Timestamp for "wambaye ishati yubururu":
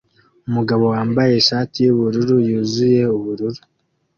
0.93-2.35